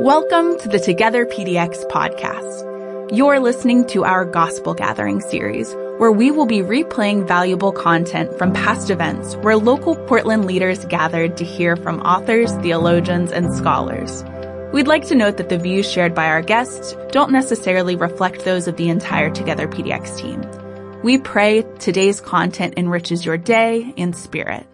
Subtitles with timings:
[0.00, 3.14] Welcome to the Together PDX podcast.
[3.14, 8.54] You're listening to our Gospel Gathering series, where we will be replaying valuable content from
[8.54, 14.24] past events where local Portland leaders gathered to hear from authors, theologians, and scholars.
[14.72, 18.68] We'd like to note that the views shared by our guests don't necessarily reflect those
[18.68, 21.02] of the entire Together PDX team.
[21.02, 24.66] We pray today's content enriches your day and spirit.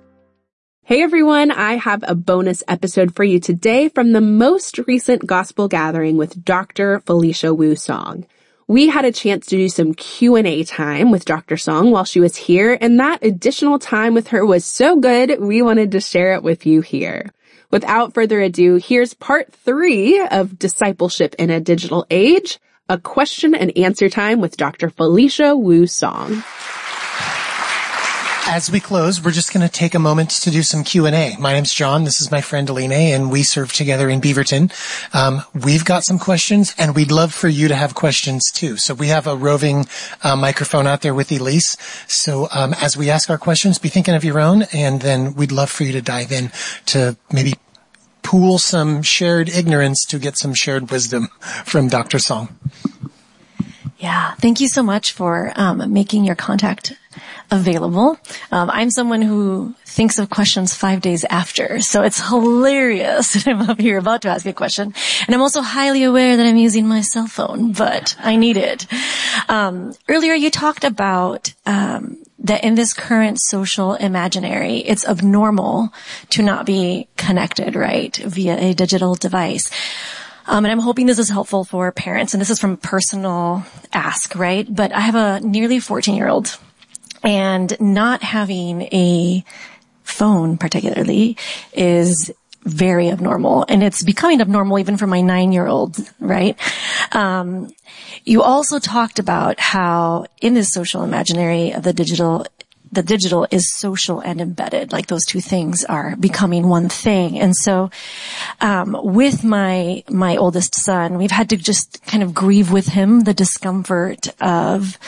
[0.86, 5.66] Hey everyone, I have a bonus episode for you today from the most recent gospel
[5.66, 7.00] gathering with Dr.
[7.00, 8.24] Felicia Wu Song.
[8.68, 11.56] We had a chance to do some Q&A time with Dr.
[11.56, 15.60] Song while she was here, and that additional time with her was so good, we
[15.60, 17.32] wanted to share it with you here.
[17.72, 23.76] Without further ado, here's part three of Discipleship in a Digital Age, a question and
[23.76, 24.90] answer time with Dr.
[24.90, 26.44] Felicia Wu Song
[28.48, 31.36] as we close, we're just going to take a moment to do some Q&A.
[31.38, 32.04] My name's John.
[32.04, 34.70] This is my friend Aline, and we serve together in Beaverton.
[35.12, 38.76] Um, we've got some questions, and we'd love for you to have questions too.
[38.76, 39.86] So we have a roving
[40.22, 41.76] uh, microphone out there with Elise.
[42.06, 45.52] So um, as we ask our questions, be thinking of your own, and then we'd
[45.52, 46.52] love for you to dive in
[46.86, 47.54] to maybe
[48.22, 51.28] pool some shared ignorance to get some shared wisdom
[51.64, 52.20] from Dr.
[52.20, 52.56] Song.
[54.06, 56.92] Yeah, thank you so much for um, making your contact
[57.50, 58.16] available.
[58.52, 63.68] Um, I'm someone who thinks of questions five days after, so it's hilarious that I'm
[63.68, 64.94] up here about to ask a question,
[65.26, 68.86] and I'm also highly aware that I'm using my cell phone, but I need it.
[69.48, 75.92] Um, earlier, you talked about um, that in this current social imaginary, it's abnormal
[76.30, 79.68] to not be connected, right, via a digital device.
[80.46, 82.34] Um, and I'm hoping this is helpful for parents.
[82.34, 84.66] And this is from personal ask, right?
[84.68, 86.58] But I have a nearly 14 year old
[87.22, 89.44] and not having a
[90.04, 91.36] phone particularly
[91.72, 96.58] is very abnormal and it's becoming abnormal even for my nine year old, right?
[97.12, 97.72] Um,
[98.24, 102.46] you also talked about how in this social imaginary of the digital
[102.96, 104.90] the digital is social and embedded.
[104.90, 107.38] Like those two things are becoming one thing.
[107.38, 107.90] And so,
[108.60, 113.20] um, with my, my oldest son, we've had to just kind of grieve with him
[113.20, 114.98] the discomfort of,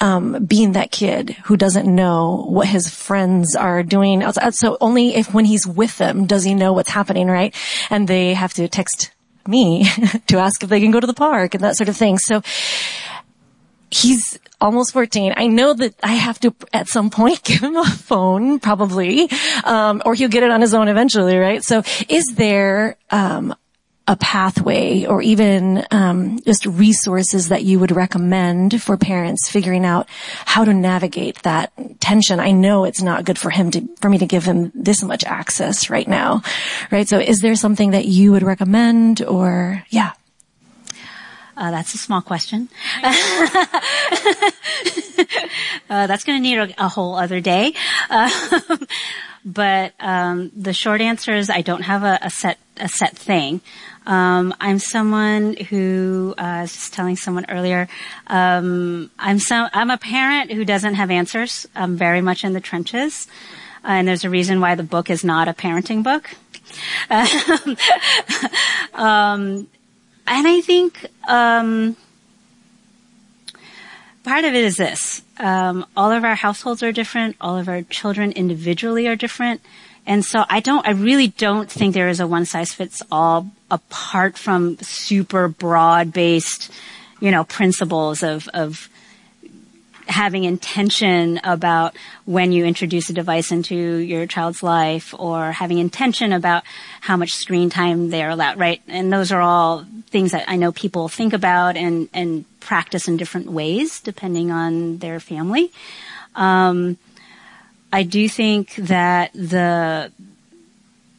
[0.00, 4.22] um, being that kid who doesn't know what his friends are doing.
[4.50, 7.54] So only if when he's with them does he know what's happening, right?
[7.90, 9.10] And they have to text
[9.46, 9.84] me
[10.26, 12.18] to ask if they can go to the park and that sort of thing.
[12.18, 12.42] So
[13.90, 15.34] he's almost 14.
[15.36, 19.30] I know that I have to at some point give him a phone, probably,
[19.64, 21.62] um, or he'll get it on his own eventually, right?
[21.62, 23.54] So is there, um,
[24.08, 30.08] a pathway or even um, just resources that you would recommend for parents figuring out
[30.46, 31.70] how to navigate that
[32.00, 35.02] tension i know it's not good for him to for me to give him this
[35.02, 36.40] much access right now
[36.90, 40.12] right so is there something that you would recommend or yeah
[41.58, 42.68] uh, that's a small question.
[43.02, 43.10] uh,
[46.06, 47.74] that's going to need a, a, whole other day.
[48.08, 48.30] Uh,
[49.44, 53.60] but um, the short answer is I don't have a, a set a set thing.
[54.06, 57.88] Um, I'm someone who uh, I was just telling someone earlier.
[58.28, 61.66] Um, I'm some I'm a parent who doesn't have answers.
[61.74, 63.26] I'm very much in the trenches,
[63.82, 66.30] and there's a reason why the book is not a parenting book.
[68.94, 69.66] um,
[70.28, 71.96] and I think um,
[74.24, 77.36] part of it is this: um, all of our households are different.
[77.40, 79.60] All of our children individually are different,
[80.06, 80.86] and so I don't.
[80.86, 83.50] I really don't think there is a one size fits all.
[83.70, 86.72] Apart from super broad based,
[87.20, 88.88] you know, principles of of
[90.08, 96.32] having intention about when you introduce a device into your child's life or having intention
[96.32, 96.64] about
[97.00, 98.80] how much screen time they're allowed, right?
[98.88, 103.16] And those are all things that I know people think about and, and practice in
[103.16, 105.70] different ways depending on their family.
[106.34, 106.96] Um,
[107.92, 110.10] I do think that the,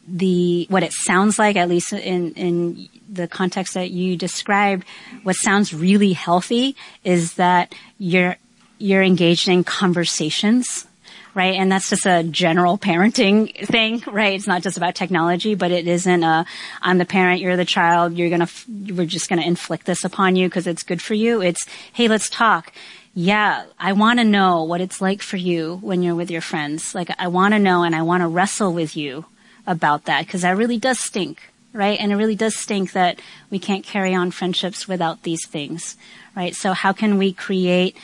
[0.06, 4.84] the, what it sounds like, at least in, in the context that you described,
[5.22, 8.36] what sounds really healthy is that you're
[8.80, 10.86] you're engaged in conversations,
[11.34, 11.54] right?
[11.54, 14.34] And that's just a general parenting thing, right?
[14.34, 16.46] It's not just about technology, but it isn't a,
[16.82, 20.48] I'm the parent, you're the child, you're gonna, we're just gonna inflict this upon you
[20.48, 21.42] because it's good for you.
[21.42, 22.72] It's, hey, let's talk.
[23.12, 26.94] Yeah, I want to know what it's like for you when you're with your friends.
[26.94, 29.26] Like, I want to know and I want to wrestle with you
[29.66, 31.42] about that because that really does stink,
[31.72, 31.98] right?
[32.00, 35.96] And it really does stink that we can't carry on friendships without these things,
[36.36, 36.54] right?
[36.54, 37.96] So how can we create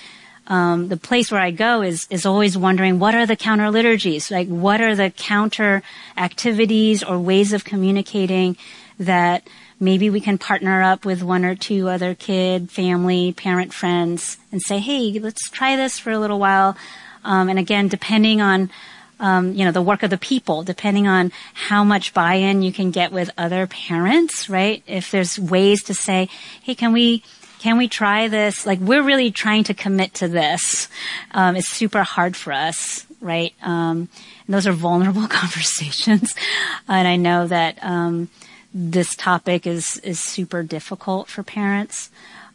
[0.46, 4.31] um, the place where I go is is always wondering what are the counter liturgies,
[4.31, 5.82] like what are the counter
[6.16, 8.56] activities or ways of communicating
[8.98, 9.46] that
[9.78, 14.62] maybe we can partner up with one or two other kid, family, parent, friends and
[14.62, 16.76] say, hey, let's try this for a little while.
[17.25, 18.70] Um, and again, depending on,
[19.20, 22.90] um, you know, the work of the people, depending on how much buy-in you can
[22.90, 24.82] get with other parents, right?
[24.87, 26.28] If there's ways to say,
[26.62, 27.22] hey, can we,
[27.66, 28.64] can we try this?
[28.64, 30.86] Like we're really trying to commit to this.
[31.32, 33.54] Um, it's super hard for us, right?
[33.60, 34.08] Um,
[34.46, 36.36] and those are vulnerable conversations.
[36.86, 38.28] and I know that, um,
[38.72, 42.08] this topic is, is super difficult for parents.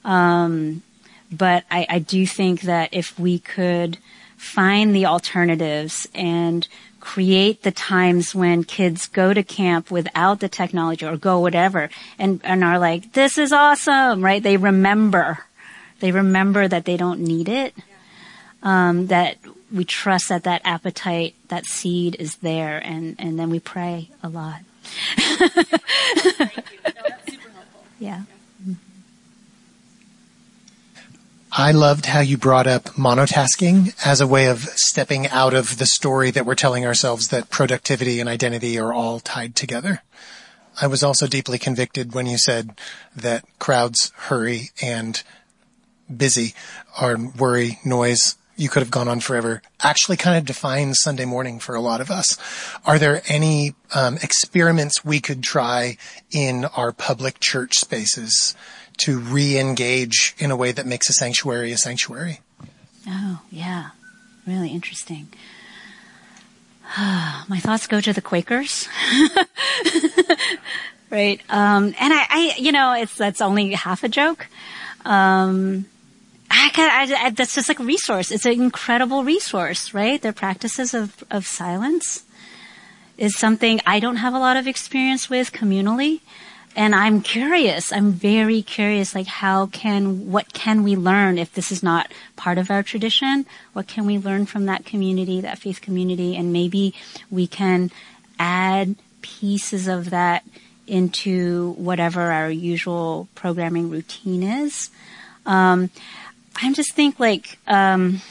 [0.05, 0.81] Um,
[1.29, 3.97] but I, I do think that if we could
[4.37, 6.69] find the alternatives and
[7.01, 12.39] create the times when kids go to camp without the technology or go whatever and,
[12.43, 14.41] and are like, this is awesome, right?
[14.41, 15.39] They remember.
[15.99, 17.73] They remember that they don't need it.
[18.63, 19.37] Um, that
[19.73, 24.29] we trust that that appetite, that seed is there and, and then we pray a
[24.29, 24.61] lot.
[27.99, 28.21] yeah.
[31.53, 35.85] I loved how you brought up monotasking as a way of stepping out of the
[35.85, 40.01] story that we're telling ourselves that productivity and identity are all tied together.
[40.81, 42.79] I was also deeply convicted when you said
[43.13, 45.21] that crowds, hurry, and
[46.15, 46.55] busy
[46.97, 51.59] are worry, noise, you could have gone on forever actually kind of defines Sunday morning
[51.59, 52.37] for a lot of us.
[52.85, 55.97] Are there any um, experiments we could try
[56.31, 58.55] in our public church spaces
[58.97, 62.39] to re-engage in a way that makes a sanctuary a sanctuary?
[63.07, 63.89] Oh, yeah.
[64.45, 65.29] Really interesting.
[66.97, 68.87] My thoughts go to the Quakers.
[71.09, 71.41] right.
[71.49, 74.47] Um, and I, I, you know, it's, that's only half a joke.
[75.05, 75.85] Um,
[76.49, 78.29] I, I, I, that's just like a resource.
[78.31, 80.21] It's an incredible resource, right?
[80.21, 82.23] Their practices of, of silence
[83.17, 86.21] is something I don't have a lot of experience with communally.
[86.75, 87.91] And I'm curious.
[87.91, 92.57] I'm very curious, like how can, what can we learn if this is not part
[92.57, 93.45] of our tradition?
[93.73, 96.37] What can we learn from that community, that faith community?
[96.37, 96.93] And maybe
[97.29, 97.91] we can
[98.39, 100.45] add pieces of that
[100.87, 104.89] into whatever our usual programming routine is.
[105.45, 105.89] Um,
[106.61, 108.21] I just think like, um,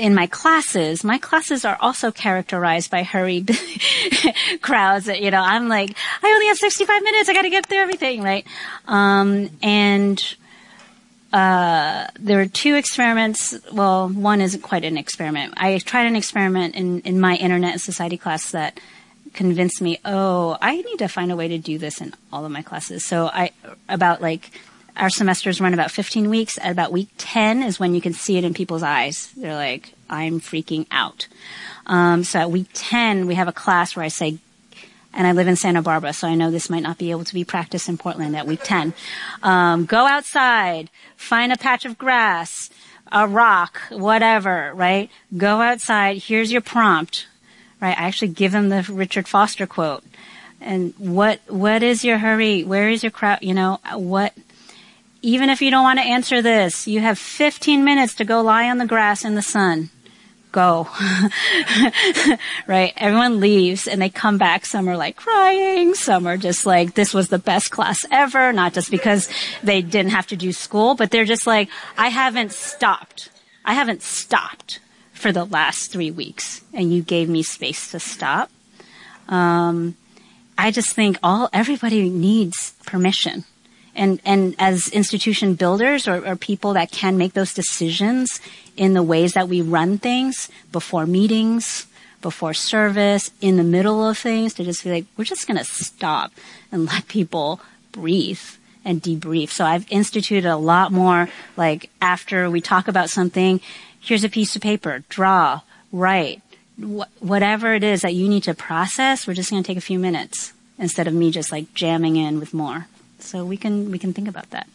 [0.00, 3.56] in my classes, my classes are also characterized by hurried
[4.62, 5.04] crowds.
[5.06, 7.28] That, you know, I'm like, I only have 65 minutes.
[7.28, 8.46] I got to get through everything, right?
[8.88, 10.36] Um, and
[11.32, 13.54] uh, there are two experiments.
[13.72, 15.54] Well, one isn't quite an experiment.
[15.58, 18.80] I tried an experiment in in my internet and society class that
[19.32, 22.50] convinced me, oh, I need to find a way to do this in all of
[22.50, 23.04] my classes.
[23.04, 23.52] So I
[23.88, 24.50] about like
[25.00, 26.58] our semesters run about 15 weeks.
[26.58, 29.32] At about week 10 is when you can see it in people's eyes.
[29.36, 31.26] They're like, I'm freaking out.
[31.86, 34.38] Um, so at week 10, we have a class where I say,
[35.14, 37.34] and I live in Santa Barbara, so I know this might not be able to
[37.34, 38.92] be practiced in Portland at week 10.
[39.42, 42.68] Um, go outside, find a patch of grass,
[43.10, 45.10] a rock, whatever, right?
[45.36, 46.18] Go outside.
[46.18, 47.26] Here's your prompt,
[47.80, 47.98] right?
[47.98, 50.04] I actually give them the Richard Foster quote.
[50.60, 52.64] And what, what is your hurry?
[52.64, 53.38] Where is your crowd?
[53.40, 54.34] You know, what,
[55.22, 58.68] even if you don't want to answer this, you have 15 minutes to go lie
[58.70, 59.90] on the grass in the sun.
[60.52, 60.88] Go.
[62.66, 62.92] right?
[62.96, 64.66] Everyone leaves and they come back.
[64.66, 65.94] Some are like crying.
[65.94, 68.52] Some are just like, this was the best class ever.
[68.52, 69.28] Not just because
[69.62, 73.30] they didn't have to do school, but they're just like, I haven't stopped.
[73.64, 74.80] I haven't stopped
[75.12, 78.50] for the last three weeks and you gave me space to stop.
[79.28, 79.96] Um,
[80.58, 83.44] I just think all, everybody needs permission
[83.94, 88.40] and and as institution builders or, or, people that can make those decisions
[88.76, 91.86] in the ways that we run things before meetings
[92.22, 95.64] before service in the middle of things to just be like we're just going to
[95.64, 96.32] stop
[96.70, 97.60] and let people
[97.92, 98.40] breathe
[98.84, 99.50] and debrief.
[99.50, 103.60] So i've instituted a lot more like after we talk about something
[104.00, 105.60] here's a piece of paper draw
[105.92, 106.42] write
[106.78, 109.82] wh- whatever it is that you need to process we're just going to take a
[109.82, 112.86] few minutes instead of me just like jamming in with more
[113.22, 114.68] so we can we can think about that.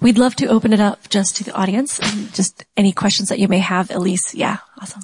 [0.00, 3.38] We'd love to open it up just to the audience and just any questions that
[3.38, 3.90] you may have.
[3.90, 5.02] Elise, yeah, awesome.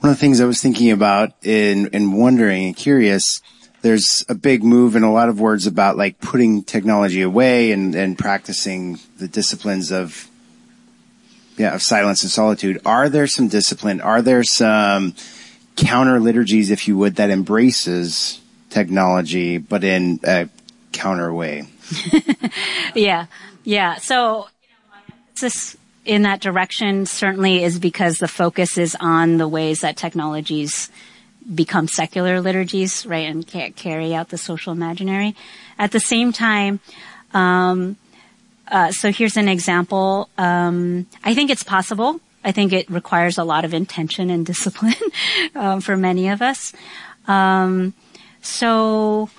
[0.00, 3.40] One of the things I was thinking about and, and wondering and curious,
[3.82, 7.94] there's a big move in a lot of words about like putting technology away and,
[7.94, 10.28] and practicing the disciplines of,
[11.56, 12.80] yeah, of silence and solitude.
[12.84, 14.00] Are there some discipline?
[14.00, 15.14] Are there some
[15.76, 18.40] counter liturgies, if you would, that embraces
[18.70, 20.48] technology, but in a
[20.92, 21.68] counter way.
[22.94, 23.26] yeah.
[23.64, 23.96] Yeah.
[23.96, 24.48] So,
[25.40, 30.90] this in that direction certainly is because the focus is on the ways that technologies
[31.52, 35.34] become secular liturgies, right, and can't carry out the social imaginary.
[35.78, 36.80] At the same time,
[37.32, 37.96] um,
[38.68, 40.28] uh, so here's an example.
[40.38, 42.20] Um, I think it's possible.
[42.44, 44.94] I think it requires a lot of intention and discipline
[45.54, 46.72] um, for many of us.
[47.26, 47.94] Um,
[48.42, 49.30] so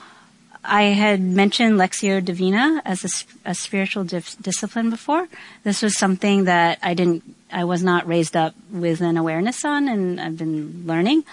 [0.64, 3.06] I had mentioned Lectio Divina as
[3.46, 5.28] a, a spiritual dif- discipline before.
[5.64, 9.88] This was something that I didn't, I was not raised up with an awareness on,
[9.88, 11.24] and I've been learning.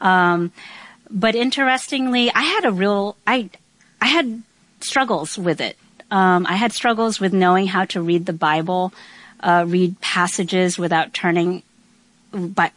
[0.00, 0.52] Um,
[1.08, 3.50] but interestingly, I had a real, I,
[4.00, 4.42] I had
[4.80, 5.76] struggles with it.
[6.10, 8.92] Um, I had struggles with knowing how to read the Bible,
[9.42, 11.62] uh, read passages without turning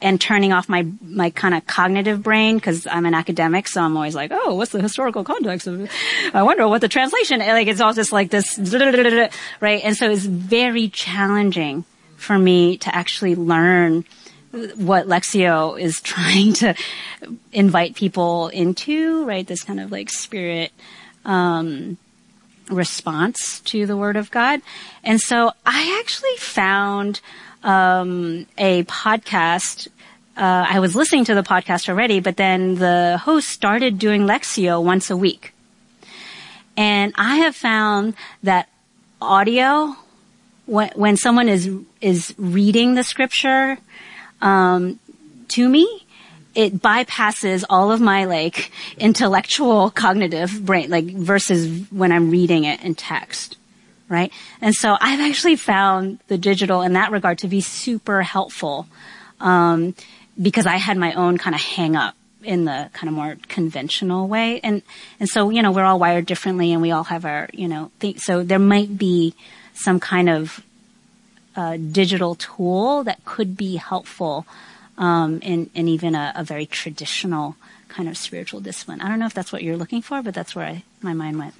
[0.02, 3.96] and turning off my my kind of cognitive brain because I'm an academic, so I'm
[3.96, 5.82] always like, oh, what's the historical context of?
[5.82, 5.92] It?
[6.34, 7.40] I wonder what the translation.
[7.40, 9.82] Like it's all just like this, right?
[9.84, 11.86] And so it's very challenging
[12.18, 14.04] for me to actually learn
[14.76, 16.76] what Lectio is trying to
[17.52, 19.46] invite people into, right?
[19.46, 20.72] This kind of like spirit.
[21.24, 21.98] Um,
[22.70, 24.62] response to the word of God.
[25.04, 27.22] And so I actually found
[27.64, 29.88] um, a podcast.
[30.38, 34.84] Uh, I was listening to the podcast already, but then the host started doing Lectio
[34.84, 35.54] once a week.
[36.78, 38.68] And I have found that
[39.22, 39.96] audio,
[40.66, 41.70] when, when someone is,
[42.02, 43.78] is reading the scripture,
[44.42, 45.00] um,
[45.50, 46.05] to me,
[46.56, 52.82] it bypasses all of my like intellectual cognitive brain, like versus when I'm reading it
[52.82, 53.58] in text
[54.10, 54.32] right?
[54.62, 58.88] And so I've actually found the digital in that regard to be super helpful
[59.40, 59.96] um,
[60.42, 64.28] because I had my own kind of hang up in the kind of more conventional
[64.28, 64.60] way.
[64.62, 64.84] And,
[65.20, 67.92] and so, you know, we're all wired differently and we all have our, you know,
[68.00, 69.34] th- so there might be
[69.74, 70.64] some kind of
[71.56, 74.46] uh, digital tool that could be helpful
[74.98, 77.56] um, in, in even a, a, very traditional
[77.90, 79.02] kind of spiritual discipline.
[79.02, 81.38] I don't know if that's what you're looking for, but that's where I, my mind
[81.38, 81.54] went.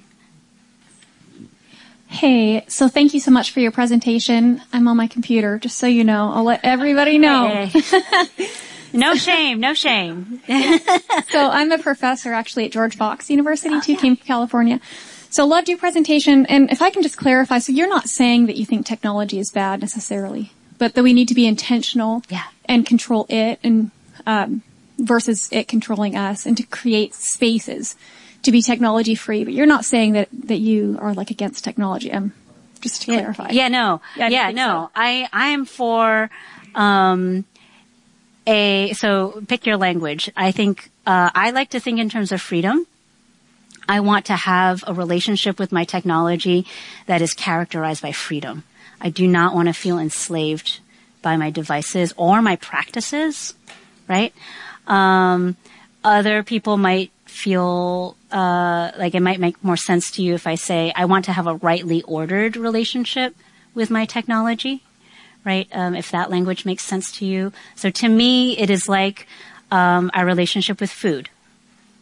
[2.08, 4.62] Hey, so thank you so much for your presentation.
[4.72, 6.32] I'm on my computer, just so you know.
[6.32, 7.68] I'll let everybody know.
[8.92, 10.40] No shame, no shame.
[11.28, 14.14] so I'm a professor actually at George Fox University, oh, yeah.
[14.14, 14.80] California.
[15.28, 16.46] So loved your presentation.
[16.46, 19.50] And if I can just clarify, so you're not saying that you think technology is
[19.50, 22.44] bad necessarily, but that we need to be intentional yeah.
[22.68, 23.90] And control it and,
[24.26, 24.62] um,
[24.98, 27.96] versus it controlling us and to create spaces
[28.42, 32.12] to be technology free, but you're not saying that, that you are like against technology.
[32.12, 32.32] I'm
[32.80, 33.50] just to yeah, clarify.
[33.50, 34.00] Yeah, no.
[34.16, 34.86] Yeah, yeah no.
[34.86, 34.90] So.
[34.94, 36.30] I, I am for,
[36.74, 37.44] um,
[38.46, 40.30] a, so pick your language.
[40.36, 42.86] I think, uh, I like to think in terms of freedom.
[43.88, 46.66] I want to have a relationship with my technology
[47.06, 48.64] that is characterized by freedom.
[49.00, 50.80] I do not want to feel enslaved
[51.22, 53.54] by my devices or my practices,
[54.08, 54.32] right?
[54.86, 55.56] Um,
[56.04, 60.54] other people might feel uh, like it might make more sense to you if I
[60.54, 63.34] say I want to have a rightly ordered relationship
[63.74, 64.82] with my technology,
[65.44, 65.68] right?
[65.72, 67.52] Um, if that language makes sense to you.
[67.74, 69.26] So to me, it is like
[69.70, 71.28] um, our relationship with food.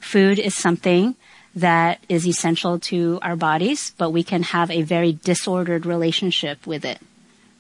[0.01, 1.17] Food is something
[1.57, 6.85] that is essential to our bodies, but we can have a very disordered relationship with
[6.85, 7.01] it,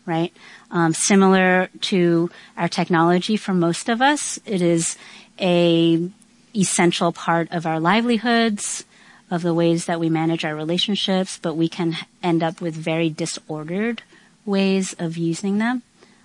[0.07, 0.33] right?
[0.71, 4.97] Um, similar to our technology for most of us, it is
[5.41, 6.09] a
[6.55, 8.85] essential part of our livelihoods,
[9.31, 13.11] of the ways that we manage our relationships, but we can end up with very
[13.11, 14.03] disordered
[14.45, 15.83] ways of using them.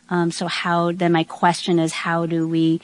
[0.10, 2.82] Um, so how, then my question is how do we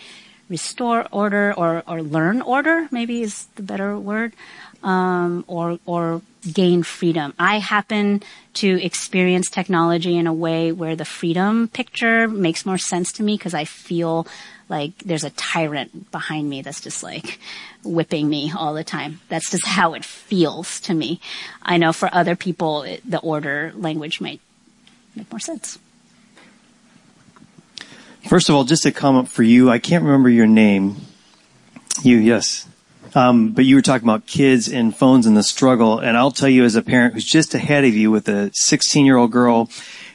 [0.47, 4.33] restore order or, or learn order, maybe is the better word,
[4.85, 6.21] um, or, or
[6.53, 7.33] gain freedom.
[7.37, 8.23] I happen
[8.53, 13.35] to experience technology in a way where the freedom picture makes more sense to me
[13.35, 14.27] because I feel
[14.69, 17.39] like there's a tyrant behind me that's just like
[17.83, 19.19] whipping me all the time.
[19.27, 21.19] That's just how it feels to me.
[21.63, 24.39] I know for other people, it, the order language might
[25.15, 25.79] make more sense.
[28.29, 29.69] First of all, just a comment for you.
[29.69, 30.97] I can't remember your name.
[32.01, 32.67] You, yes.
[33.15, 35.99] Um, but you were talking about kids and phones and the struggle.
[35.99, 39.05] And I'll tell you as a parent who's just ahead of you with a 16
[39.05, 39.69] year old girl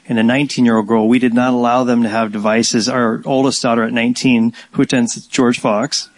[0.07, 2.87] and a 19 year old girl, we did not allow them to have devices.
[2.87, 6.09] Our oldest daughter at 19, who attends George Fox.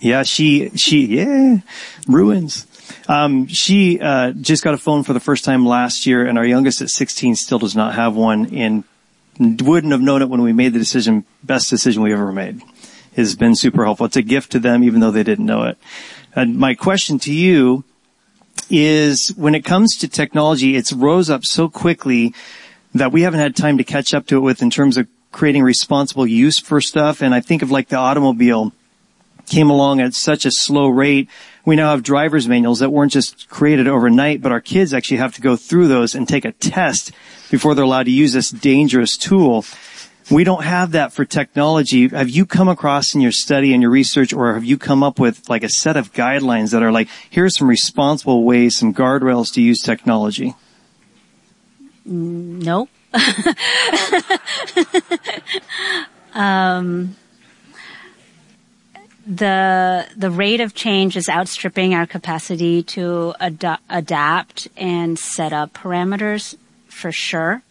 [0.00, 1.58] Yeah, she, she, yeah,
[2.08, 2.66] ruins.
[3.08, 6.44] Um, she, uh, just got a phone for the first time last year and our
[6.44, 8.84] youngest at 16 still does not have one and
[9.38, 12.60] wouldn't have known it when we made the decision, best decision we ever made.
[13.16, 14.06] Has been super helpful.
[14.06, 15.78] It's a gift to them even though they didn't know it.
[16.34, 17.84] And my question to you
[18.70, 22.34] is when it comes to technology, it's rose up so quickly
[22.94, 25.62] that we haven't had time to catch up to it with in terms of creating
[25.62, 27.22] responsible use for stuff.
[27.22, 28.72] And I think of like the automobile
[29.46, 31.28] came along at such a slow rate.
[31.64, 35.34] We now have driver's manuals that weren't just created overnight, but our kids actually have
[35.34, 37.12] to go through those and take a test
[37.50, 39.64] before they're allowed to use this dangerous tool.
[40.30, 42.08] We don't have that for technology.
[42.08, 45.18] Have you come across in your study and your research or have you come up
[45.18, 49.52] with like a set of guidelines that are like, here's some responsible ways, some guardrails
[49.54, 50.54] to use technology?
[52.04, 52.88] No.
[56.34, 57.16] um,
[59.26, 65.72] the the rate of change is outstripping our capacity to ad- adapt and set up
[65.72, 66.56] parameters
[66.88, 67.62] for sure,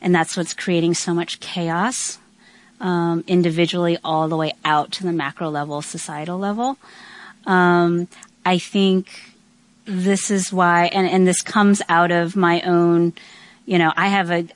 [0.00, 2.18] and that's what's creating so much chaos
[2.80, 6.78] um, individually, all the way out to the macro level, societal level.
[7.46, 8.08] Um,
[8.44, 9.08] I think
[9.84, 13.14] this is why, and, and this comes out of my own.
[13.66, 14.46] You know, I have a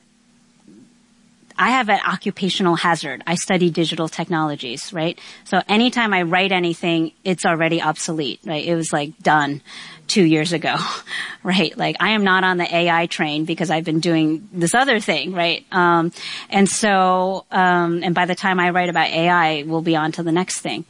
[1.58, 3.22] I have an occupational hazard.
[3.26, 5.18] I study digital technologies, right?
[5.44, 8.64] So anytime I write anything, it's already obsolete, right?
[8.64, 9.62] It was like done
[10.06, 10.76] two years ago,
[11.42, 11.76] right?
[11.76, 15.32] Like I am not on the AI train because I've been doing this other thing,
[15.32, 15.64] right?
[15.72, 16.12] Um,
[16.50, 20.22] and so, um, and by the time I write about AI, we'll be on to
[20.22, 20.84] the next thing.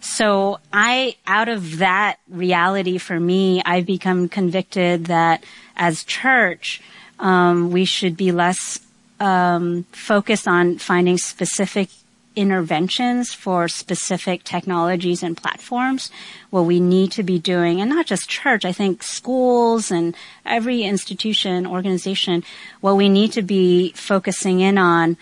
[0.00, 5.44] So I, out of that reality for me, I've become convicted that
[5.76, 6.82] as church,
[7.20, 8.80] um, we should be less
[9.22, 11.88] um, focus on finding specific
[12.34, 16.10] interventions for specific technologies and platforms.
[16.50, 20.82] What we need to be doing and not just church i think schools and every
[20.82, 22.42] institution organization
[22.80, 25.18] what we need to be focusing in on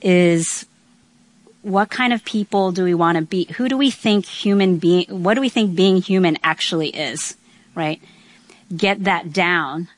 [0.00, 0.64] is
[1.60, 3.44] what kind of people do we want to be?
[3.56, 7.36] Who do we think human being what do we think being human actually is
[7.74, 8.00] right?
[8.74, 9.88] Get that down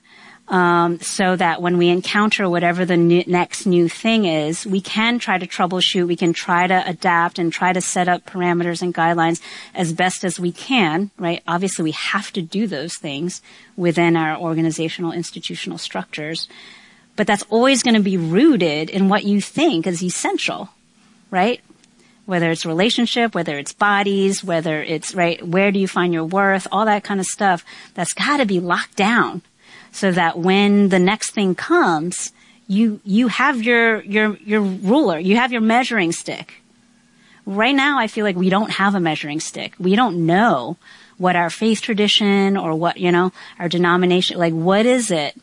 [0.49, 5.19] um, so that when we encounter whatever the new, next new thing is, we can
[5.19, 8.95] try to troubleshoot, we can try to adapt and try to set up parameters and
[8.95, 9.43] guidelines
[9.75, 11.43] as best as we can, right?
[11.47, 13.43] Obviously, we have to do those things
[13.77, 16.49] within our organizational institutional structures,
[17.15, 20.71] but that's always going to be rooted in what you think is essential,
[21.31, 21.61] right?
[22.25, 26.67] Whether it's relationship, whether it's bodies, whether it's, right, where do you find your worth,
[26.73, 29.43] all that kind of stuff, that's got to be locked down
[29.93, 32.33] so that when the next thing comes,
[32.67, 36.63] you, you have your, your, your ruler, you have your measuring stick.
[37.47, 39.73] Right now, I feel like we don't have a measuring stick.
[39.79, 40.77] We don't know
[41.17, 45.35] what our faith tradition or what, you know, our denomination, like what is it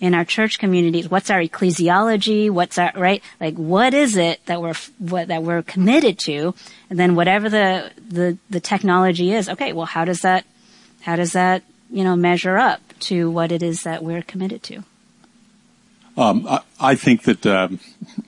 [0.00, 1.08] in our church communities?
[1.08, 2.50] What's our ecclesiology?
[2.50, 3.22] What's our, right?
[3.40, 6.54] Like what is it that we're, what, that we're committed to?
[6.90, 10.44] And then whatever the, the, the technology is, okay, well, how does that,
[11.02, 12.80] how does that, you know, measure up?
[13.02, 14.84] To what it is that we're committed to?
[16.16, 17.68] Um, I, I, think that uh,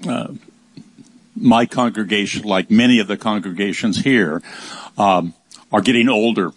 [0.09, 0.29] uh,
[1.37, 4.43] my congregation, like many of the congregations here,
[4.97, 5.35] um,
[5.71, 6.53] are getting older,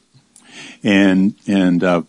[0.83, 2.03] and and uh,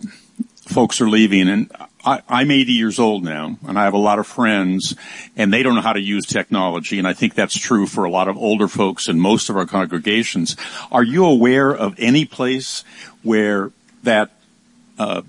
[0.67, 1.49] folks are leaving.
[1.49, 1.73] And
[2.05, 4.95] I, I'm 80 years old now, and I have a lot of friends,
[5.37, 6.99] and they don't know how to use technology.
[6.99, 9.67] And I think that's true for a lot of older folks in most of our
[9.67, 10.57] congregations.
[10.93, 12.85] Are you aware of any place
[13.23, 13.73] where
[14.05, 14.31] that
[14.99, 15.23] uh,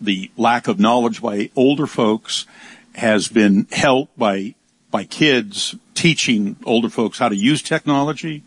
[0.00, 2.46] the lack of knowledge by older folks
[2.94, 4.54] has been helped by
[4.90, 8.42] by kids teaching older folks how to use technology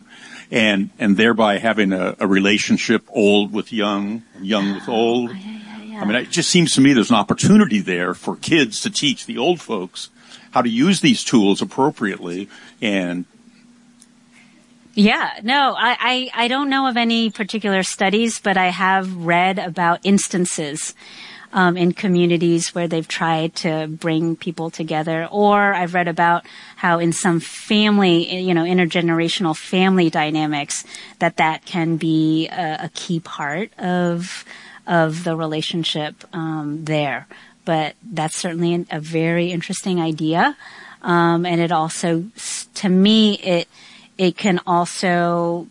[0.50, 5.34] and and thereby having a, a relationship old with young young with oh, old oh,
[5.34, 6.00] yeah, yeah, yeah.
[6.00, 9.26] i mean it just seems to me there's an opportunity there for kids to teach
[9.26, 10.10] the old folks
[10.52, 12.48] how to use these tools appropriately
[12.80, 13.24] and
[14.94, 19.58] yeah, no, I, I, I don't know of any particular studies, but I have read
[19.58, 20.94] about instances
[21.52, 25.28] um, in communities where they've tried to bring people together.
[25.30, 30.84] Or I've read about how in some family, you know, intergenerational family dynamics,
[31.18, 34.44] that that can be a, a key part of
[34.86, 37.28] of the relationship um, there.
[37.64, 40.56] But that's certainly a very interesting idea,
[41.02, 42.24] um, and it also,
[42.74, 43.68] to me, it
[44.18, 45.68] it can also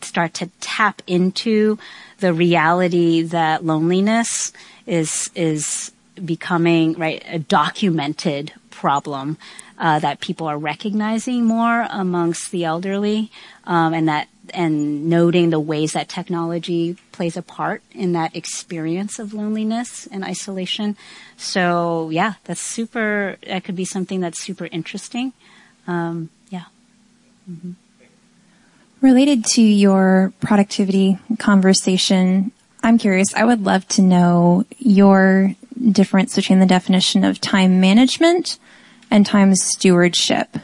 [0.00, 1.78] start to tap into
[2.18, 4.52] the reality that loneliness
[4.86, 5.92] is is
[6.24, 9.36] becoming right a documented problem
[9.78, 13.30] uh, that people are recognizing more amongst the elderly,
[13.64, 19.18] um, and that and noting the ways that technology plays a part in that experience
[19.18, 20.96] of loneliness and isolation.
[21.36, 23.36] So yeah, that's super.
[23.46, 25.32] That could be something that's super interesting.
[25.86, 26.64] Um, yeah.
[27.50, 27.72] Mm-hmm.
[29.00, 32.50] Related to your productivity conversation,
[32.86, 33.34] I'm curious.
[33.34, 35.56] I would love to know your
[35.90, 38.60] difference between the definition of time management
[39.10, 40.56] and time stewardship.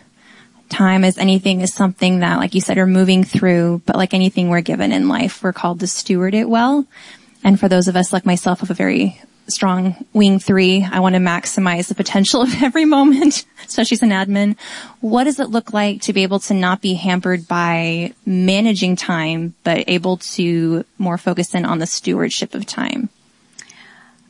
[0.69, 4.51] Time as anything is something that, like you said, are moving through, but like anything
[4.51, 6.87] we're given in life, we're called to steward it well.
[7.43, 11.15] And for those of us like myself have a very strong wing three, I want
[11.15, 14.57] to maximize the potential of every moment, especially as an admin.
[15.01, 19.55] What does it look like to be able to not be hampered by managing time,
[19.65, 23.09] but able to more focus in on the stewardship of time?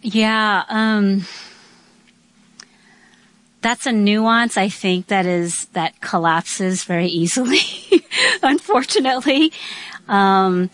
[0.03, 1.27] Yeah, um,
[3.61, 7.61] that's a nuance I think that is that collapses very easily,
[8.43, 9.53] unfortunately.
[10.09, 10.71] Um,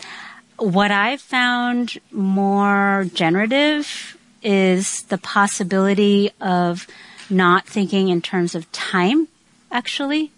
[0.57, 6.87] what I've found more generative is the possibility of
[7.29, 9.27] not thinking in terms of time,
[9.71, 10.31] actually,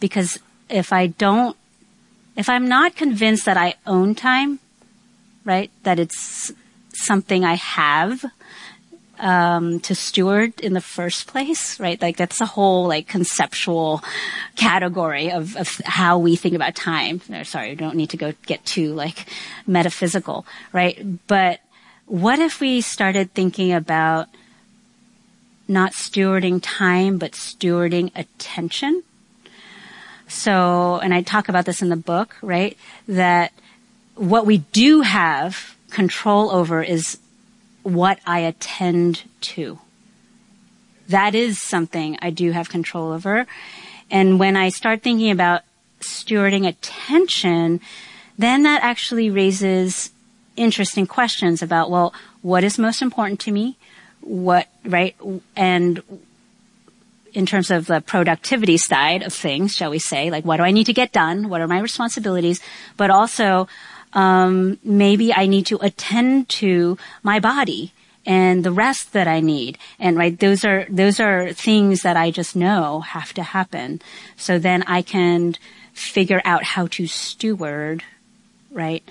[0.00, 1.56] because if I don't,
[2.36, 4.58] if I'm not convinced that I own time,
[5.44, 6.52] right, that it's
[6.92, 8.24] something I have,
[9.18, 12.00] um, to steward in the first place, right?
[12.00, 14.02] Like that's a whole like conceptual
[14.56, 17.20] category of, of how we think about time.
[17.28, 19.26] No, sorry, you don't need to go get too like
[19.66, 21.26] metaphysical, right?
[21.26, 21.60] But
[22.06, 24.28] what if we started thinking about
[25.68, 29.02] not stewarding time, but stewarding attention?
[30.28, 32.76] So, and I talk about this in the book, right?
[33.06, 33.52] That
[34.14, 37.18] what we do have control over is
[37.82, 39.78] what I attend to.
[41.08, 43.46] That is something I do have control over.
[44.10, 45.62] And when I start thinking about
[46.00, 47.80] stewarding attention,
[48.36, 50.10] then that actually raises
[50.56, 53.76] interesting questions about, well, what is most important to me?
[54.20, 55.16] What, right?
[55.54, 56.02] And
[57.32, 60.70] in terms of the productivity side of things, shall we say, like what do I
[60.70, 61.48] need to get done?
[61.48, 62.60] What are my responsibilities?
[62.96, 63.68] But also,
[64.14, 67.92] um, maybe I need to attend to my body
[68.24, 69.78] and the rest that I need.
[69.98, 74.00] And right, those are, those are things that I just know have to happen.
[74.36, 75.56] So then I can
[75.92, 78.02] figure out how to steward,
[78.70, 79.04] right,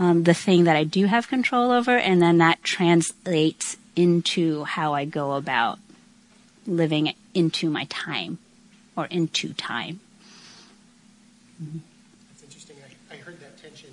[0.00, 1.96] um, the thing that I do have control over.
[1.96, 5.78] And then that translates into how I go about
[6.66, 8.38] living into my time
[8.96, 10.00] or into time.
[11.62, 11.78] Mm-hmm.
[13.40, 13.90] that tension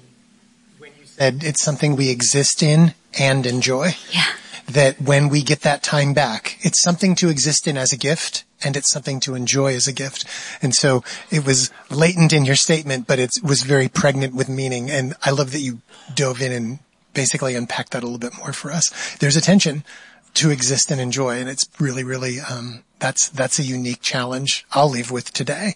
[0.78, 3.94] when you said it's something we exist in and enjoy.
[4.12, 4.24] Yeah.
[4.68, 8.44] That when we get that time back, it's something to exist in as a gift
[8.64, 10.26] and it's something to enjoy as a gift.
[10.62, 14.90] And so it was latent in your statement, but it was very pregnant with meaning.
[14.90, 15.82] And I love that you
[16.14, 16.80] dove in and
[17.14, 19.16] basically unpacked that a little bit more for us.
[19.18, 19.84] There's a tension
[20.36, 21.40] to exist and enjoy.
[21.40, 25.76] And it's really, really, um, that's, that's a unique challenge I'll leave with today.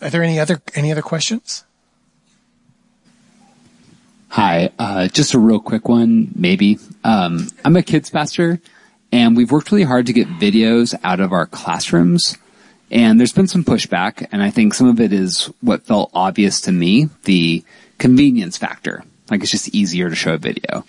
[0.00, 1.64] Are there any other, any other questions?
[4.30, 6.78] Hi, uh, just a real quick one, maybe.
[7.02, 8.60] Um, I'm a kids pastor,
[9.10, 12.36] and we've worked really hard to get videos out of our classrooms.
[12.90, 16.60] And there's been some pushback, and I think some of it is what felt obvious
[16.62, 17.64] to me, the
[17.96, 19.02] convenience factor.
[19.30, 20.84] Like it's just easier to show a video.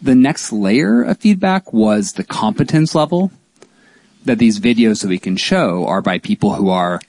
[0.00, 3.32] The next layer of feedback was the competence level
[4.26, 7.00] that these videos that we can show are by people who are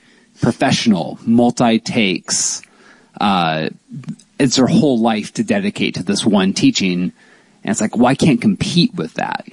[0.42, 2.64] professional, multi takes,
[3.22, 3.70] uh,
[4.40, 7.12] it's their whole life to dedicate to this one teaching.
[7.64, 9.48] And it's like, why can't compete with that?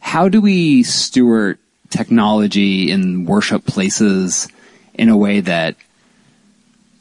[0.00, 1.58] How do we steward
[1.90, 4.48] technology in worship places
[4.94, 5.76] in a way that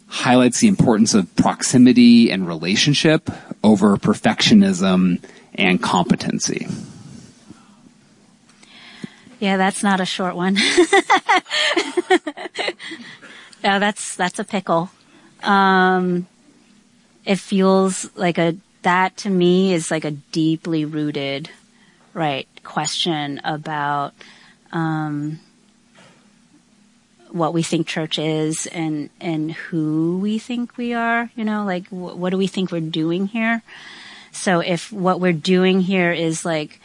[0.07, 3.29] highlights the importance of proximity and relationship
[3.63, 5.23] over perfectionism
[5.55, 6.67] and competency?
[9.39, 10.55] Yeah, that's not a short one.
[13.61, 14.89] yeah, that's that's a pickle.
[15.41, 16.27] Um,
[17.25, 21.49] it feels like a that to me is like a deeply rooted
[22.13, 24.13] right question about
[24.71, 25.39] um,
[27.31, 31.87] what we think church is and and who we think we are you know like
[31.87, 33.61] wh- what do we think we're doing here?
[34.31, 36.79] So if what we're doing here is like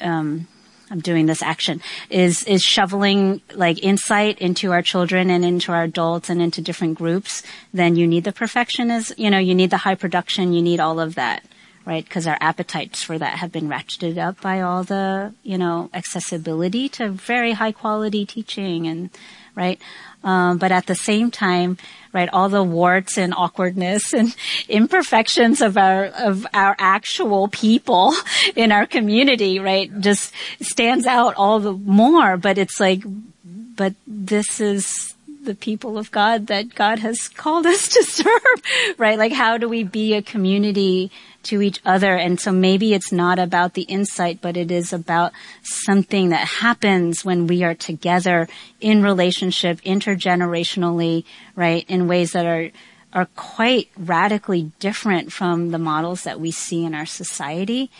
[0.00, 0.46] um,
[0.90, 5.84] I'm doing this action is is shoveling like insight into our children and into our
[5.84, 9.70] adults and into different groups, then you need the perfection is you know you need
[9.70, 11.44] the high production, you need all of that,
[11.84, 12.04] right?
[12.04, 16.88] Because our appetites for that have been ratcheted up by all the you know accessibility
[16.90, 19.10] to very high quality teaching and
[19.54, 19.80] right.
[20.24, 21.78] Um, but at the same time,
[22.12, 24.34] right, all the warts and awkwardness and
[24.68, 28.14] imperfections of our of our actual people
[28.56, 32.36] in our community, right, just stands out all the more.
[32.36, 33.02] But it's like,
[33.44, 39.18] but this is the people of God that God has called us to serve, right?
[39.18, 41.10] Like how do we be a community
[41.48, 42.14] to each other?
[42.14, 45.32] And so maybe it's not about the insight, but it is about
[45.62, 48.48] something that happens when we are together
[48.80, 51.84] in relationship, intergenerationally, right?
[51.88, 52.70] In ways that are,
[53.12, 57.90] are quite radically different from the models that we see in our society.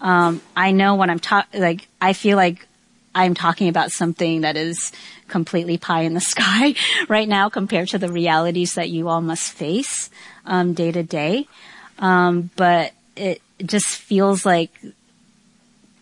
[0.00, 2.66] Um, I know when I'm talking, like, I feel like
[3.14, 4.92] I'm talking about something that is
[5.26, 6.74] completely pie in the sky
[7.08, 10.10] right now compared to the realities that you all must face
[10.44, 11.48] um, day to day.
[11.98, 14.70] Um, but it just feels like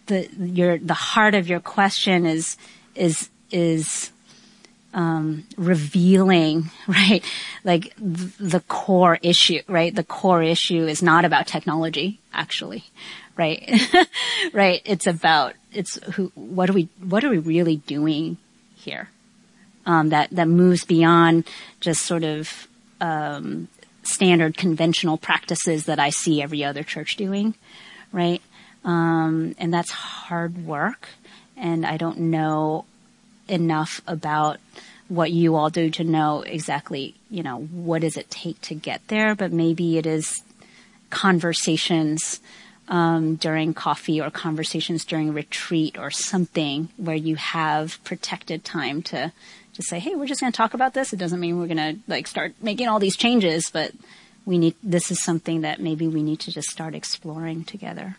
[0.07, 2.57] the your the heart of your question is
[2.95, 4.11] is is
[4.95, 7.25] um, revealing, right?
[7.65, 9.95] Like th- the core issue, right?
[9.95, 12.85] The core issue is not about technology, actually,
[13.37, 13.69] right?
[14.53, 14.81] right?
[14.85, 16.31] It's about it's who.
[16.35, 16.89] What are we?
[17.01, 18.39] What are we really doing
[18.77, 19.11] here?
[19.87, 21.45] Um, that that moves beyond
[21.81, 22.69] just sort of
[23.01, 23.69] um,
[24.05, 27.55] standard conventional practices that I see every other church doing,
[28.13, 28.43] right?
[28.85, 31.09] Um, and that's hard work,
[31.57, 32.85] and I don't know
[33.49, 34.59] enough about
[35.09, 39.07] what you all do to know exactly, you know, what does it take to get
[39.09, 40.43] there, but maybe it is
[41.11, 42.41] conversations
[42.89, 49.33] um, during coffee or conversations during retreat or something where you have protected time to
[49.75, 51.13] just say, hey, we're just going to talk about this.
[51.13, 53.93] It doesn't mean we're going to like start making all these changes, but
[54.47, 58.17] we need, this is something that maybe we need to just start exploring together.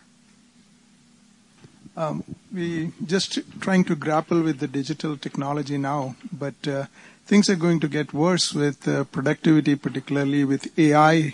[1.96, 6.86] Um, we just trying to grapple with the digital technology now, but uh,
[7.24, 11.32] things are going to get worse with uh, productivity, particularly with AI,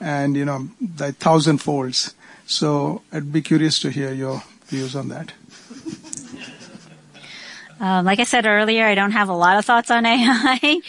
[0.00, 2.14] and you know the thousand folds.
[2.46, 5.32] So I'd be curious to hear your views on that.
[7.80, 10.80] Um, like I said earlier, I don't have a lot of thoughts on AI.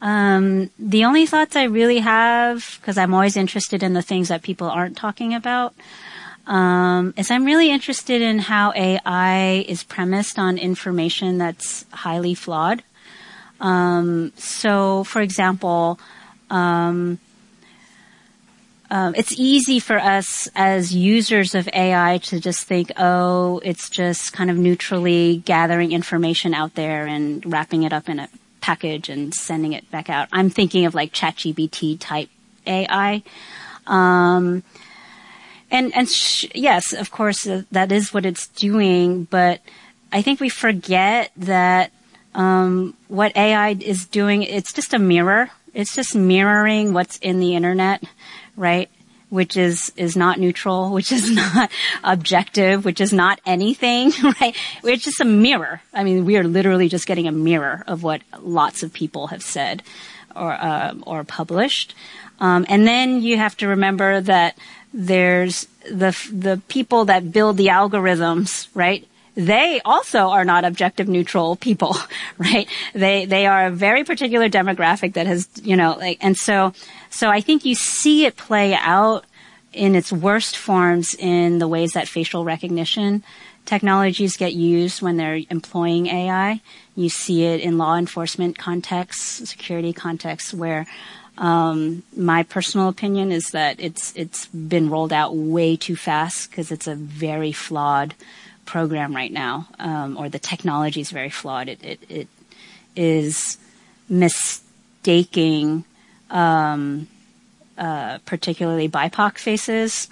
[0.00, 4.42] um, the only thoughts I really have, because I'm always interested in the things that
[4.42, 5.74] people aren't talking about,
[6.46, 12.82] um, is I'm really interested in how AI is premised on information that's highly flawed.
[13.60, 15.98] Um, so, for example,
[16.50, 17.18] um,
[18.90, 24.32] um, it's easy for us as users of AI to just think, oh, it's just
[24.32, 28.28] kind of neutrally gathering information out there and wrapping it up in a
[28.60, 30.28] package and sending it back out.
[30.32, 32.30] I'm thinking of like ChatGPT type
[32.66, 33.22] AI.
[33.86, 34.62] Um,
[35.70, 39.24] and and sh- yes, of course, uh, that is what it's doing.
[39.24, 39.60] But
[40.10, 41.92] I think we forget that
[42.34, 44.44] um, what AI is doing.
[44.44, 45.50] It's just a mirror.
[45.74, 48.02] It's just mirroring what's in the internet
[48.58, 48.90] right?
[49.30, 51.70] Which is, is not neutral, which is not
[52.04, 54.54] objective, which is not anything, right?
[54.84, 55.80] It's just a mirror.
[55.94, 59.42] I mean, we are literally just getting a mirror of what lots of people have
[59.42, 59.82] said
[60.34, 61.94] or, uh, or published.
[62.40, 64.56] Um, and then you have to remember that
[64.92, 69.06] there's the, the people that build the algorithms, right?
[69.38, 71.96] They also are not objective neutral people,
[72.38, 72.68] right?
[72.92, 76.72] They, they are a very particular demographic that has, you know, like, and so,
[77.08, 79.24] so I think you see it play out
[79.72, 83.22] in its worst forms in the ways that facial recognition
[83.64, 86.60] technologies get used when they're employing AI.
[86.96, 90.86] You see it in law enforcement contexts, security contexts where
[91.36, 96.72] um, my personal opinion is that it's it's been rolled out way too fast because
[96.72, 98.14] it's a very flawed
[98.68, 101.68] program right now, um, or the technology is very flawed.
[101.68, 102.28] It, it, it
[102.94, 103.56] is
[104.10, 105.84] mistaking,
[106.28, 107.08] um,
[107.78, 110.08] uh, particularly BIPOC faces,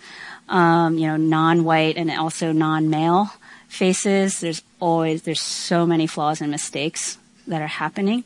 [0.48, 3.28] um, you know, non-white and also non-male
[3.68, 4.40] faces.
[4.40, 8.24] There's always there's so many flaws and mistakes that are happening,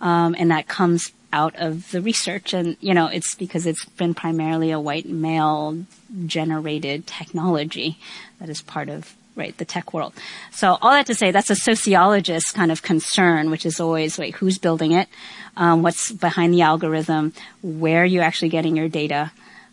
[0.00, 2.52] um, and that comes out of the research.
[2.52, 5.84] And you know, it's because it's been primarily a white male
[6.26, 7.98] generated technology
[8.40, 10.12] that is part of right, the tech world.
[10.52, 14.34] So all that to say, that's a sociologist kind of concern, which is always, wait,
[14.34, 15.08] who's building it?
[15.56, 17.32] Um, what's behind the algorithm?
[17.62, 19.30] Where are you actually getting your data?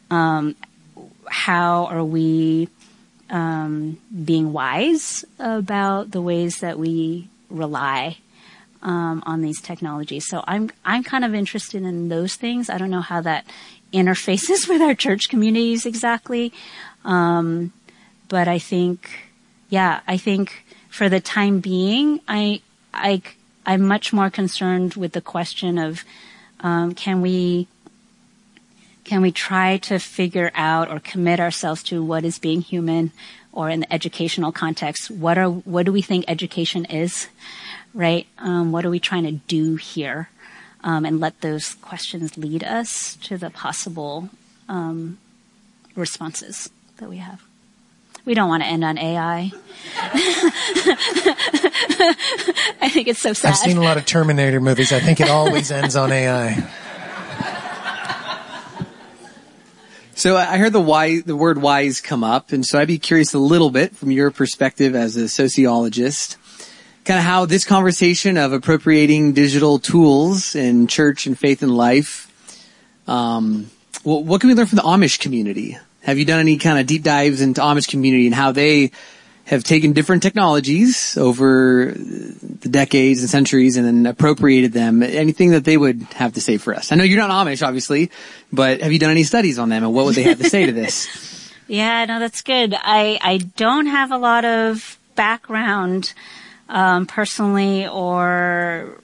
[0.09, 0.55] Um,
[1.27, 2.69] how are we
[3.29, 8.17] um, being wise about the ways that we rely
[8.83, 10.27] um, on these technologies?
[10.27, 12.69] So I'm I'm kind of interested in those things.
[12.69, 13.45] I don't know how that
[13.91, 16.53] interfaces with our church communities exactly,
[17.03, 17.73] um,
[18.29, 19.24] but I think
[19.69, 22.61] yeah, I think for the time being, I,
[22.93, 23.21] I,
[23.65, 26.03] I'm much more concerned with the question of,
[26.61, 27.67] um, can we,
[29.03, 33.11] can we try to figure out or commit ourselves to what is being human
[33.51, 37.29] or in the educational context, what are, what do we think education is,
[37.93, 38.27] right?
[38.37, 40.29] Um, what are we trying to do here?
[40.85, 44.29] um, and let those questions lead us to the possible
[44.69, 45.17] um,
[45.95, 47.41] responses that we have.
[48.25, 49.51] We don't want to end on AI.
[52.81, 53.49] I think it's so sad.
[53.49, 54.91] I've seen a lot of Terminator movies.
[54.91, 56.67] I think it always ends on AI.
[60.17, 63.33] So I heard the wise, the word wise come up, and so I'd be curious
[63.33, 66.37] a little bit from your perspective as a sociologist,
[67.03, 72.31] kind of how this conversation of appropriating digital tools in church and faith and life,
[73.09, 73.69] um,
[74.03, 75.77] what, what can we learn from the Amish community?
[76.05, 78.91] Have you done any kind of deep dives into Amish community and how they
[79.45, 85.03] have taken different technologies over the decades and centuries and then appropriated them.
[85.03, 86.91] Anything that they would have to say for us?
[86.91, 88.09] I know you're not Amish, obviously,
[88.51, 90.65] but have you done any studies on them and what would they have to say
[90.65, 91.33] to this?
[91.67, 92.75] Yeah, no, that's good.
[92.75, 96.13] I, I don't have a lot of background,
[96.69, 98.99] um, personally or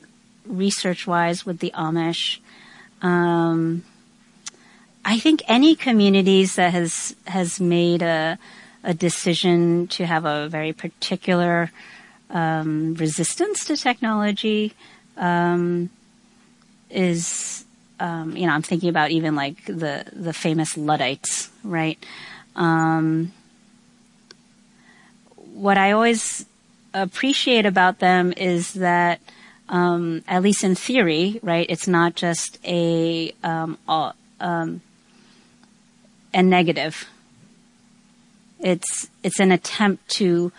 [0.45, 2.37] research wise with the Amish.
[3.01, 3.83] Um,
[5.03, 8.37] I think any communities that has, has made a,
[8.83, 11.71] a decision to have a very particular
[12.29, 14.73] um, resistance to technology
[15.17, 15.89] um,
[16.89, 17.65] is
[17.99, 22.03] um, you know I'm thinking about even like the the famous Luddites, right?
[22.55, 23.31] Um,
[25.35, 26.45] what I always
[26.93, 29.19] appreciate about them is that
[29.69, 31.65] um, at least in theory, right?
[31.69, 33.77] It's not just a um,
[36.33, 37.07] a negative.
[38.59, 40.51] It's, it's an attempt to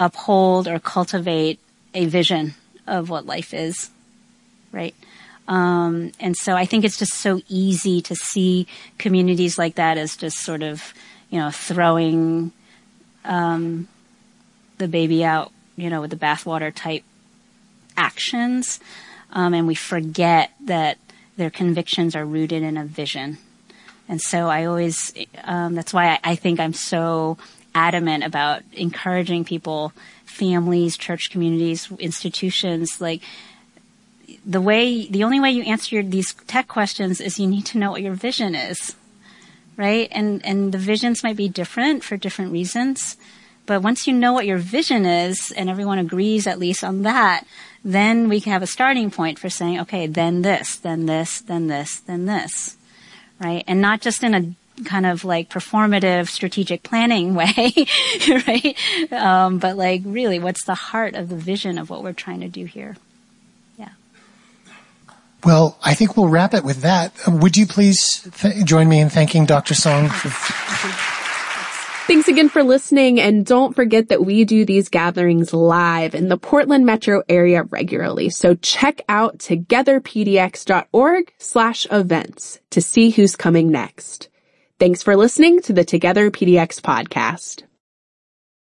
[0.00, 1.58] uphold or cultivate
[1.94, 2.54] a vision
[2.86, 3.90] of what life is,
[4.72, 4.94] right?
[5.48, 8.66] Um, and so I think it's just so easy to see
[8.98, 10.92] communities like that as just sort of,
[11.30, 12.52] you know, throwing
[13.24, 13.88] um,
[14.78, 17.04] the baby out, you know, with the bathwater type
[17.96, 18.80] actions,
[19.32, 20.98] um, and we forget that
[21.36, 23.38] their convictions are rooted in a vision
[24.08, 25.12] and so I always,
[25.44, 27.38] um, that's why I, I think I'm so
[27.74, 29.92] adamant about encouraging people,
[30.24, 33.22] families, church communities, institutions, like,
[34.44, 37.78] the way, the only way you answer your, these tech questions is you need to
[37.78, 38.94] know what your vision is,
[39.76, 40.08] right?
[40.12, 43.16] And, and the visions might be different for different reasons.
[43.66, 47.44] But once you know what your vision is and everyone agrees at least on that,
[47.84, 51.66] then we can have a starting point for saying, okay, then this, then this, then
[51.66, 52.76] this, then this
[53.40, 53.64] right?
[53.66, 57.72] And not just in a kind of like performative strategic planning way,
[58.28, 58.76] right?
[59.12, 62.48] Um, but like really what's the heart of the vision of what we're trying to
[62.48, 62.96] do here?
[63.78, 63.90] Yeah.
[65.44, 67.12] Well, I think we'll wrap it with that.
[67.26, 69.74] Would you please th- join me in thanking Dr.
[69.74, 70.28] Song for
[72.06, 76.38] Thanks again for listening and don't forget that we do these gatherings live in the
[76.38, 78.30] Portland metro area regularly.
[78.30, 84.28] So check out togetherpdx.org slash events to see who's coming next.
[84.78, 87.64] Thanks for listening to the Together PDX podcast.